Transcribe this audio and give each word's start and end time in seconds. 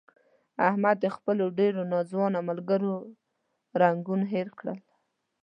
احمد 0.67 0.97
د 1.01 1.05
خپلو 1.15 1.45
ډېرو 1.59 1.81
ناځوانه 1.91 2.39
ملګرو 2.49 2.93
رنګون 3.81 4.21
هیر 4.33 4.47
کړل. 4.59 4.79